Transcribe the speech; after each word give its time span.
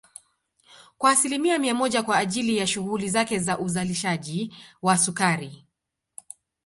kwa 0.97 1.09
asilimia 1.11 1.59
mia 1.59 1.75
moja 1.75 2.03
kwa 2.03 2.17
ajili 2.17 2.57
ya 2.57 2.67
shughuli 2.67 3.09
zake 3.09 3.39
za 3.39 3.59
uzalishaji 3.59 4.53
wa 4.81 4.97
sukari 4.97 5.65